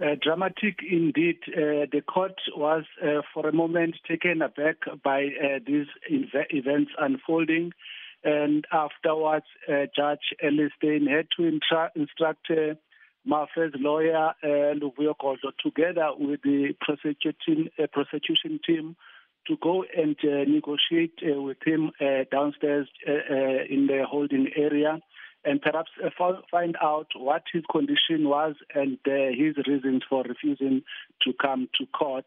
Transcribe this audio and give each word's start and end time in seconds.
Uh, 0.00 0.14
dramatic 0.22 0.78
indeed. 0.88 1.38
Uh, 1.48 1.86
the 1.90 2.00
court 2.06 2.40
was 2.56 2.84
uh, 3.02 3.20
for 3.34 3.48
a 3.48 3.52
moment 3.52 3.96
taken 4.06 4.42
aback 4.42 4.76
by 5.02 5.24
uh, 5.24 5.58
these 5.66 5.86
inv- 6.08 6.46
events 6.50 6.92
unfolding. 7.00 7.72
And 8.22 8.64
afterwards, 8.72 9.46
uh, 9.68 9.86
Judge 9.96 10.34
Ellistain 10.44 11.08
had 11.08 11.26
to 11.36 11.48
intra- 11.48 11.90
instruct 11.96 12.48
uh, 12.48 12.74
Mafe's 13.24 13.74
lawyer, 13.74 14.28
uh, 14.40 14.74
Luvuyo 14.78 15.14
Godla, 15.20 15.50
together 15.60 16.10
with 16.16 16.42
the 16.42 16.74
prosecuting, 16.80 17.70
prosecution 17.92 18.60
team 18.64 18.94
to 19.48 19.56
go 19.60 19.84
and 19.96 20.16
negotiate 20.22 21.18
with 21.22 21.56
him 21.64 21.90
downstairs 22.30 22.86
in 23.06 23.86
the 23.88 24.04
holding 24.08 24.48
area 24.56 25.00
and 25.44 25.60
perhaps 25.60 25.90
uh, 26.04 26.10
find 26.50 26.76
out 26.82 27.08
what 27.16 27.42
his 27.52 27.62
condition 27.70 28.28
was 28.28 28.54
and 28.74 28.98
uh, 29.06 29.30
his 29.30 29.56
reasons 29.66 30.02
for 30.08 30.24
refusing 30.24 30.82
to 31.22 31.32
come 31.40 31.68
to 31.78 31.86
court 31.86 32.26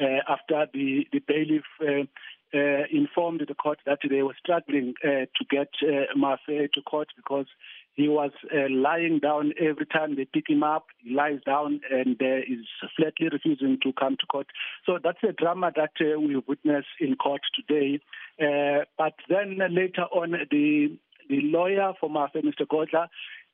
uh, 0.00 0.20
after 0.28 0.66
the, 0.72 1.06
the 1.12 1.20
bailiff 1.26 1.64
uh, 1.82 2.06
uh, 2.52 2.82
informed 2.90 3.42
the 3.46 3.54
court 3.54 3.78
that 3.86 3.98
they 4.08 4.22
were 4.22 4.34
struggling 4.38 4.94
uh, 5.04 5.26
to 5.36 5.44
get 5.48 5.68
uh, 5.82 6.12
Mafe 6.18 6.72
to 6.72 6.82
court 6.82 7.08
because 7.16 7.46
he 7.94 8.08
was 8.08 8.30
uh, 8.52 8.68
lying 8.70 9.18
down 9.18 9.52
every 9.60 9.86
time 9.86 10.16
they 10.16 10.24
pick 10.24 10.48
him 10.48 10.62
up. 10.62 10.86
He 10.98 11.14
lies 11.14 11.40
down 11.44 11.80
and 11.90 12.20
uh, 12.20 12.38
is 12.38 12.66
flatly 12.96 13.28
refusing 13.30 13.78
to 13.82 13.92
come 13.92 14.16
to 14.20 14.26
court. 14.26 14.46
So 14.86 14.98
that's 15.02 15.22
a 15.22 15.32
drama 15.32 15.70
that 15.76 15.92
uh, 16.00 16.18
we 16.18 16.36
witnessed 16.36 16.88
in 16.98 17.16
court 17.16 17.42
today. 17.54 18.00
Uh, 18.40 18.84
but 18.96 19.14
then 19.28 19.58
later 19.70 20.04
on, 20.12 20.32
the 20.50 20.96
the 21.30 21.40
lawyer 21.42 21.92
for 22.00 22.10
Mafe, 22.10 22.42
Mr. 22.44 22.66
Godla, 22.66 23.06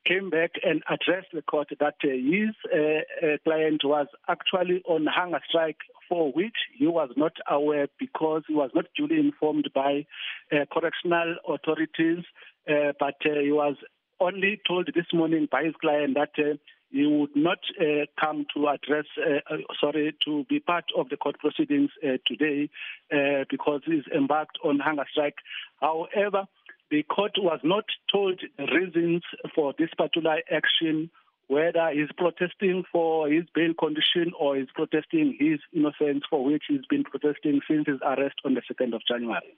came 0.05 0.29
back 0.29 0.51
and 0.63 0.81
addressed 0.89 1.27
the 1.33 1.41
court 1.41 1.69
that 1.79 1.95
uh, 2.03 2.07
his 2.07 2.55
uh, 2.73 3.25
uh, 3.25 3.37
client 3.43 3.81
was 3.83 4.07
actually 4.27 4.81
on 4.87 5.05
hunger 5.05 5.39
strike 5.47 5.77
for 6.07 6.31
which 6.31 6.55
he 6.77 6.87
was 6.87 7.09
not 7.17 7.33
aware 7.49 7.87
because 7.99 8.43
he 8.47 8.53
was 8.53 8.71
not 8.73 8.85
duly 8.95 9.19
informed 9.19 9.69
by 9.75 10.05
uh, 10.51 10.65
correctional 10.71 11.35
authorities, 11.47 12.23
uh, 12.69 12.93
but 12.99 13.15
he 13.21 13.51
was 13.51 13.75
only 14.19 14.59
told 14.67 14.89
this 14.95 15.05
morning 15.13 15.47
by 15.51 15.63
his 15.63 15.75
client 15.81 16.15
that 16.15 16.57
he 16.89 17.05
would 17.05 17.35
not 17.35 17.59
uh, 17.79 18.05
come 18.19 18.45
to 18.55 18.67
address, 18.67 19.05
uh, 19.19 19.53
uh, 19.53 19.57
sorry, 19.79 20.15
to 20.23 20.45
be 20.49 20.59
part 20.59 20.85
of 20.97 21.09
the 21.09 21.17
court 21.17 21.37
proceedings 21.39 21.89
today 22.25 22.69
because 23.49 23.81
he's 23.85 24.05
embarked 24.15 24.57
on 24.63 24.79
hunger 24.79 25.05
strike. 25.11 25.35
However, 25.81 26.45
the 26.89 27.03
court 27.03 27.33
was 27.37 27.59
not 27.63 27.85
told 28.11 28.41
reasons 28.57 29.23
for 29.53 29.73
this 29.77 29.89
particular 29.97 30.37
action, 30.51 31.09
whether 31.47 31.89
he's 31.93 32.09
protesting 32.17 32.83
for 32.91 33.29
his 33.29 33.43
bail 33.53 33.73
condition 33.77 34.33
or 34.39 34.55
he's 34.55 34.67
protesting 34.73 35.35
his 35.39 35.59
innocence 35.73 36.23
for 36.29 36.43
which 36.43 36.63
he's 36.67 36.85
been 36.89 37.03
protesting 37.03 37.61
since 37.69 37.87
his 37.87 37.99
arrest 38.03 38.35
on 38.45 38.53
the 38.53 38.61
2nd 38.61 38.93
of 38.93 39.01
January. 39.07 39.57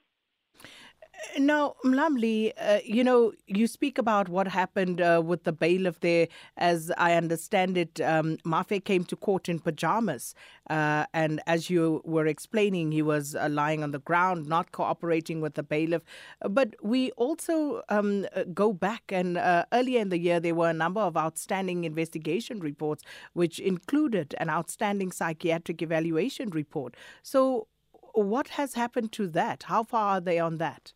Now, 1.38 1.76
Mlamli, 1.84 2.52
uh, 2.58 2.78
you 2.84 3.04
know, 3.04 3.32
you 3.46 3.66
speak 3.66 3.98
about 3.98 4.28
what 4.28 4.48
happened 4.48 5.00
uh, 5.00 5.22
with 5.24 5.44
the 5.44 5.52
bailiff 5.52 6.00
there. 6.00 6.28
As 6.56 6.90
I 6.98 7.14
understand 7.14 7.78
it, 7.78 8.00
um, 8.00 8.36
Mafe 8.44 8.84
came 8.84 9.04
to 9.04 9.16
court 9.16 9.48
in 9.48 9.60
pajamas. 9.60 10.34
Uh, 10.68 11.06
and 11.14 11.40
as 11.46 11.70
you 11.70 12.02
were 12.04 12.26
explaining, 12.26 12.92
he 12.92 13.02
was 13.02 13.34
uh, 13.34 13.48
lying 13.50 13.82
on 13.82 13.92
the 13.92 13.98
ground, 14.00 14.46
not 14.46 14.72
cooperating 14.72 15.40
with 15.40 15.54
the 15.54 15.62
bailiff. 15.62 16.02
But 16.48 16.74
we 16.82 17.10
also 17.12 17.82
um, 17.88 18.26
go 18.52 18.72
back, 18.72 19.04
and 19.10 19.38
uh, 19.38 19.64
earlier 19.72 20.00
in 20.00 20.08
the 20.08 20.18
year, 20.18 20.40
there 20.40 20.54
were 20.54 20.70
a 20.70 20.74
number 20.74 21.00
of 21.00 21.16
outstanding 21.16 21.84
investigation 21.84 22.60
reports, 22.60 23.04
which 23.34 23.58
included 23.58 24.34
an 24.38 24.50
outstanding 24.50 25.12
psychiatric 25.12 25.80
evaluation 25.82 26.50
report. 26.50 26.96
So, 27.22 27.68
what 28.14 28.48
has 28.48 28.74
happened 28.74 29.12
to 29.12 29.28
that? 29.28 29.64
How 29.64 29.84
far 29.84 30.16
are 30.16 30.20
they 30.20 30.38
on 30.38 30.58
that? 30.58 30.92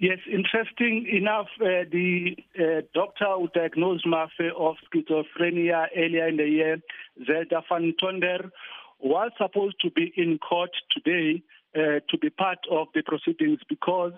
Yes, 0.00 0.20
interesting 0.32 1.06
enough, 1.12 1.48
uh, 1.60 1.84
the 1.92 2.34
uh, 2.58 2.80
doctor 2.94 3.26
who 3.36 3.48
diagnosed 3.48 4.06
Mafe 4.06 4.48
of 4.58 4.76
schizophrenia 4.88 5.88
earlier 5.94 6.26
in 6.26 6.38
the 6.38 6.48
year, 6.48 6.78
Zelda 7.26 7.62
van 7.68 7.92
Tonder, 8.00 8.50
was 8.98 9.30
supposed 9.36 9.76
to 9.82 9.90
be 9.90 10.10
in 10.16 10.38
court 10.38 10.70
today 10.90 11.42
uh, 11.76 12.00
to 12.08 12.16
be 12.18 12.30
part 12.30 12.60
of 12.70 12.86
the 12.94 13.02
proceedings 13.02 13.58
because 13.68 14.14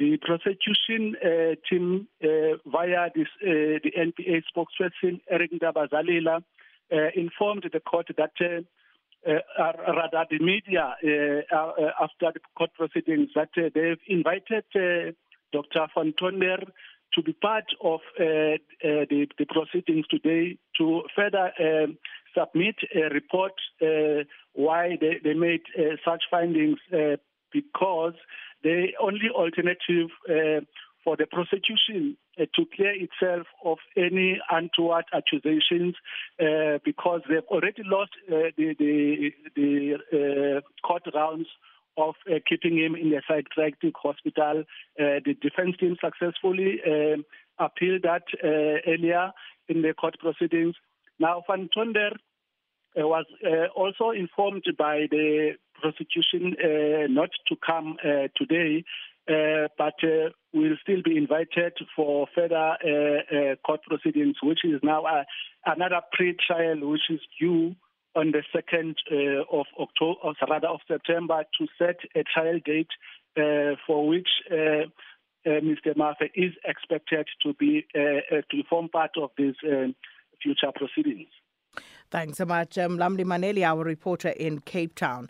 the 0.00 0.16
prosecution 0.16 1.14
uh, 1.24 1.54
team, 1.70 2.08
uh, 2.24 2.56
via 2.66 3.10
this, 3.14 3.28
uh, 3.40 3.78
the 3.84 3.92
NPA 3.96 4.42
spokesperson, 4.50 5.20
Eric 5.30 5.52
Ntabazalila, 5.52 6.42
uh, 6.92 6.96
informed 7.14 7.70
the 7.72 7.78
court 7.78 8.08
that 8.16 8.64
rather 9.26 10.26
the 10.30 10.38
media 10.38 10.94
uh, 11.04 11.56
uh, 11.56 11.90
after 12.00 12.32
the 12.32 12.40
court 12.56 12.70
proceedings 12.74 13.28
that 13.34 13.50
uh, 13.56 13.68
they've 13.74 13.98
invited 14.08 14.64
uh, 14.74 15.12
Dr. 15.52 15.86
Van 15.94 16.14
to 17.14 17.22
be 17.22 17.32
part 17.32 17.64
of 17.82 18.00
uh, 18.18 18.24
uh, 18.24 18.56
the, 18.82 19.26
the, 19.38 19.44
proceedings 19.46 20.06
today 20.08 20.56
to 20.78 21.02
further 21.14 21.50
um, 21.60 21.98
submit 22.36 22.76
a 22.94 23.12
report 23.12 23.52
uh, 23.82 24.22
why 24.52 24.96
they, 25.00 25.18
they 25.22 25.34
made 25.34 25.62
such 26.04 26.24
findings 26.30 26.78
because 27.52 28.14
the 28.62 28.88
only 29.02 29.28
alternative 29.34 30.08
for 31.04 31.16
the 31.16 31.26
prosecution 31.26 32.16
uh, 32.38 32.44
to 32.54 32.64
clear 32.74 32.92
itself 32.94 33.46
of 33.64 33.78
any 33.96 34.38
untoward 34.50 35.04
accusations 35.12 35.94
uh, 36.40 36.78
because 36.84 37.20
they've 37.28 37.46
already 37.48 37.82
lost 37.84 38.10
uh, 38.30 38.50
the, 38.56 38.74
the, 38.78 39.30
the 39.56 40.62
court 40.82 41.02
rounds 41.14 41.48
of 41.96 42.14
uh, 42.30 42.34
keeping 42.48 42.78
him 42.78 42.94
in 42.94 43.12
a 43.14 43.20
psychiatric 43.26 43.94
hospital. 43.96 44.64
Uh, 44.98 45.20
the 45.24 45.34
defense 45.40 45.76
team 45.78 45.96
successfully 46.02 46.80
uh, 46.86 47.16
appealed 47.64 48.02
that 48.02 48.22
earlier 48.42 49.32
in 49.68 49.82
the 49.82 49.92
court 49.92 50.16
proceedings. 50.18 50.74
Now, 51.18 51.42
Van 51.46 51.68
Tonder 51.76 52.12
was 52.96 53.26
also 53.76 54.10
informed 54.10 54.64
by 54.78 55.06
the 55.10 55.52
prosecution 55.80 56.56
not 57.14 57.30
to 57.48 57.56
come 57.64 57.96
today 58.36 58.84
uh, 59.19 59.19
but 59.78 59.94
uh, 60.02 60.30
will 60.52 60.76
still 60.82 61.02
be 61.04 61.16
invited 61.16 61.72
for 61.94 62.26
further 62.34 62.56
uh, 62.56 63.54
court 63.64 63.80
proceedings, 63.86 64.36
which 64.42 64.60
is 64.64 64.80
now 64.82 65.04
another 65.64 66.00
pre-trial, 66.12 66.88
which 66.88 67.08
is 67.10 67.20
due 67.40 67.74
on 68.16 68.32
the 68.32 68.42
2nd 68.54 68.94
of 69.52 69.66
October, 69.78 70.18
or 70.22 70.34
rather 70.48 70.68
of 70.68 70.80
September, 70.88 71.44
to 71.58 71.66
set 71.78 71.96
a 72.16 72.24
trial 72.24 72.58
date 72.64 72.90
for 73.86 74.06
which. 74.06 74.28
Uh, 75.46 75.48
Mr. 75.48 75.96
Mafe 75.96 76.30
is 76.34 76.52
expected 76.66 77.26
to 77.42 77.54
be 77.54 77.86
uh, 77.96 78.36
uh, 78.36 78.42
to 78.50 78.62
form 78.68 78.90
part 78.90 79.12
of 79.16 79.30
these 79.38 79.54
future 80.42 80.70
proceedings. 80.74 81.30
Thanks 82.10 82.38
so 82.38 82.44
much, 82.44 82.76
um, 82.76 82.98
Lamli 82.98 83.24
Maneli, 83.24 83.64
our 83.64 83.84
reporter 83.84 84.30
in 84.30 84.60
Cape 84.60 84.96
Town. 84.96 85.28